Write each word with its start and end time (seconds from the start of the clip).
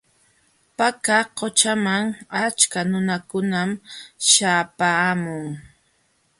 Paka 0.77 1.17
qućhaman 1.37 2.05
achka 2.43 2.79
nunakunam 2.91 3.69
śhapaamun. 4.29 5.47